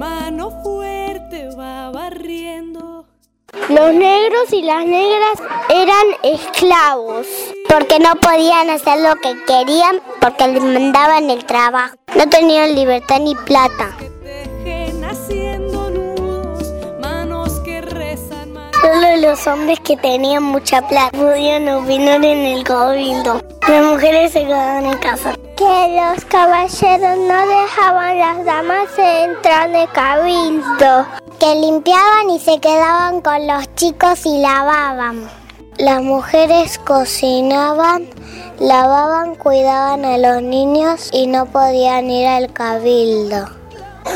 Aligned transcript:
mano 0.00 0.50
fuerte 0.62 1.50
va 1.54 1.90
barriendo. 1.90 3.04
Los 3.68 3.92
negros 3.92 4.50
y 4.50 4.62
las 4.62 4.86
negras 4.86 5.36
eran 5.68 6.06
esclavos 6.22 7.26
porque 7.68 7.98
no 7.98 8.14
podían 8.14 8.70
hacer 8.70 8.98
lo 9.00 9.14
que 9.16 9.36
querían 9.44 10.00
porque 10.18 10.48
les 10.48 10.62
mandaban 10.62 11.28
el 11.28 11.44
trabajo. 11.44 11.96
No 12.16 12.26
tenían 12.30 12.74
libertad 12.74 13.20
ni 13.20 13.34
plata. 13.34 13.94
Solo 18.80 19.16
los 19.28 19.46
hombres 19.46 19.80
que 19.80 19.98
tenían 19.98 20.44
mucha 20.44 20.80
plata 20.88 21.10
podían 21.10 21.68
opinar 21.68 22.24
en 22.24 22.38
el 22.38 22.64
cabildo. 22.64 23.42
Las 23.68 23.84
mujeres 23.84 24.32
se 24.32 24.46
quedaban 24.46 24.86
en 24.86 24.96
casa. 24.96 25.39
Que 25.60 25.66
los 25.94 26.24
caballeros 26.24 27.18
no 27.18 27.46
dejaban 27.46 28.18
las 28.18 28.44
damas 28.46 28.88
entrar 28.96 29.68
en 29.68 29.76
el 29.76 29.90
cabildo. 29.90 31.06
Que 31.38 31.54
limpiaban 31.54 32.30
y 32.30 32.38
se 32.38 32.58
quedaban 32.60 33.20
con 33.20 33.46
los 33.46 33.74
chicos 33.74 34.24
y 34.24 34.38
lavaban. 34.38 35.28
Las 35.76 36.00
mujeres 36.00 36.78
cocinaban, 36.78 38.08
lavaban, 38.58 39.34
cuidaban 39.34 40.06
a 40.06 40.16
los 40.16 40.40
niños 40.40 41.10
y 41.12 41.26
no 41.26 41.44
podían 41.44 42.10
ir 42.10 42.26
al 42.26 42.50
cabildo. 42.54 43.44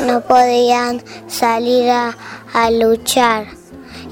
No 0.06 0.22
podían 0.22 1.02
salir 1.26 1.90
a 1.90 2.70
luchar 2.70 3.48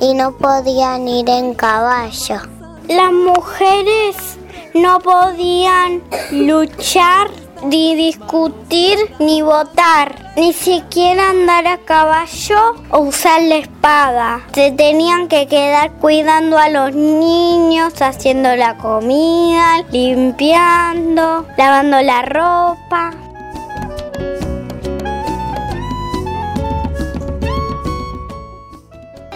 y 0.00 0.12
no 0.12 0.36
podían 0.36 1.08
ir 1.08 1.30
en 1.30 1.55
caballo. 1.55 2.42
Las 2.88 3.10
mujeres 3.10 4.36
no 4.74 5.00
podían 5.00 6.02
luchar, 6.30 7.28
ni 7.64 7.94
discutir, 7.94 8.98
ni 9.18 9.42
votar, 9.42 10.32
ni 10.36 10.52
siquiera 10.52 11.30
andar 11.30 11.66
a 11.66 11.78
caballo 11.78 12.74
o 12.90 13.00
usar 13.00 13.42
la 13.42 13.56
espada. 13.56 14.40
Se 14.52 14.72
tenían 14.72 15.28
que 15.28 15.47
quedar 15.47 15.92
cuidando 15.92 16.58
a 16.58 16.69
los 16.69 16.94
niños, 16.94 18.00
haciendo 18.00 18.56
la 18.56 18.77
comida, 18.78 19.82
limpiando, 19.91 21.47
lavando 21.56 22.02
la 22.02 22.22
ropa. 22.22 23.12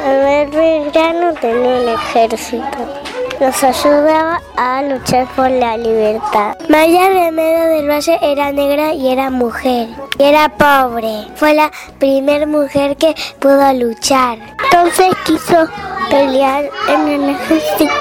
El 0.04 0.50
Belgrano 0.50 1.34
tenía 1.34 1.80
un 1.80 1.88
ejército. 1.88 3.05
Nos 3.40 3.62
ayudaba 3.62 4.40
a 4.56 4.82
luchar 4.82 5.26
por 5.36 5.50
la 5.50 5.76
libertad. 5.76 6.54
María 6.70 7.08
Remedio 7.10 7.66
del 7.66 7.88
Valle 7.88 8.18
era 8.22 8.50
negra 8.50 8.94
y 8.94 9.12
era 9.12 9.28
mujer. 9.28 9.88
Y 10.18 10.22
era 10.22 10.48
pobre. 10.48 11.26
Fue 11.34 11.52
la 11.52 11.70
primera 11.98 12.46
mujer 12.46 12.96
que 12.96 13.14
pudo 13.38 13.74
luchar. 13.74 14.38
Entonces 14.64 15.14
quiso 15.26 15.68
pelear 16.08 16.70
en 16.88 17.08
el 17.08 17.30
ejército 17.30 17.92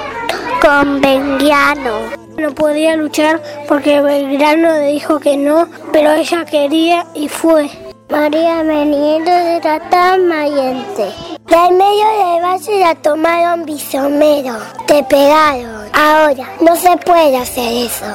con 0.62 1.02
Belgrano. 1.02 2.00
No 2.38 2.56
podía 2.56 2.96
luchar 2.96 3.42
porque 3.68 4.00
Belgrano 4.00 4.80
dijo 4.80 5.20
que 5.20 5.36
no, 5.36 5.68
pero 5.92 6.14
ella 6.14 6.46
quería 6.46 7.06
y 7.14 7.28
fue. 7.28 7.70
María 8.10 8.64
Benito 8.64 9.32
era 9.32 9.82
tan 9.90 10.30
valiente. 10.30 11.35
Del 11.48 11.78
medio 11.78 12.06
de 12.08 12.42
base 12.42 12.80
la 12.80 12.96
tomaron 12.96 13.66
bisomero, 13.66 14.58
te 14.88 15.04
pegaron. 15.04 15.90
Ahora, 15.94 16.50
no 16.60 16.76
se 16.76 16.98
puede 16.98 17.38
hacer 17.38 17.86
eso. 17.86 18.06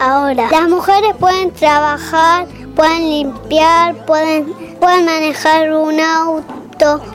Ahora, 0.00 0.48
las 0.50 0.68
mujeres 0.68 1.14
pueden 1.18 1.52
trabajar, 1.52 2.46
pueden 2.74 3.10
limpiar, 3.10 3.94
pueden, 4.06 4.54
pueden 4.80 5.04
manejar 5.04 5.72
un 5.72 6.00
auto, 6.00 6.54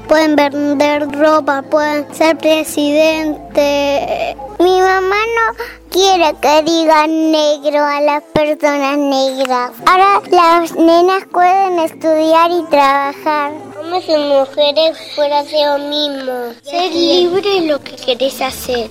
pueden 0.08 0.36
vender 0.36 1.10
ropa, 1.12 1.62
pueden 1.64 2.14
ser 2.14 2.38
presidente. 2.38 4.36
Mi 4.60 4.80
mamá 4.80 5.16
no 5.36 5.56
quiere 5.92 6.34
que 6.42 6.64
digan 6.64 7.32
negro 7.32 7.84
a 7.84 8.02
las 8.02 8.24
personas 8.24 8.98
negras. 8.98 9.72
Ahora 9.86 10.22
las 10.32 10.76
nenas 10.76 11.24
pueden 11.32 11.80
estudiar 11.80 12.52
y 12.52 12.64
trabajar. 12.70 13.52
Como 13.76 14.02
si 14.02 14.16
mujeres 14.16 14.98
fuera 15.16 15.44
lo 15.44 15.78
mismo. 15.90 16.54
Ser 16.64 16.92
libre 16.92 17.58
es 17.58 17.64
lo 17.66 17.80
que 17.80 17.96
querés 17.96 18.42
hacer. 18.42 18.90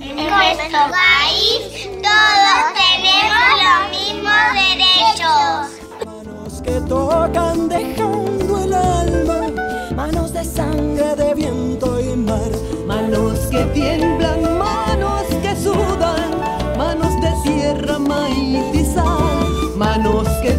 En 0.00 0.16
nuestro 0.16 0.78
país 0.90 1.88
todos 2.02 2.72
tenemos 2.74 3.48
los 3.64 3.90
mismos 3.90 4.54
derechos. 4.54 4.75
sangre 10.46 11.14
de 11.16 11.34
viento 11.34 12.00
y 12.00 12.16
mar, 12.16 12.50
manos 12.86 13.38
que 13.50 13.64
tiemblan, 13.74 14.58
manos 14.58 15.24
que 15.42 15.56
sudan, 15.56 16.30
manos 16.78 17.12
de 17.20 17.32
tierra 17.42 17.98
maíz 17.98 18.74
y 18.74 18.84
sal, 18.84 19.76
manos 19.76 20.28
que 20.42 20.52